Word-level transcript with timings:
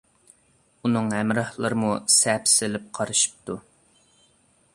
ئۇنىڭ 0.87 1.11
ھەمراھلىرىمۇ 1.15 1.91
سەپسېلىپ 2.15 2.89
قارىشىپتۇ. 3.01 3.59